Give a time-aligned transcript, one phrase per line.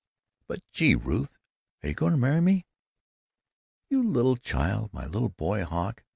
[0.47, 0.95] "But gee!
[0.95, 1.37] Ruth,
[1.83, 2.65] you are going to marry me?"
[3.91, 4.91] "You little child!
[4.91, 6.03] My little boy Hawk!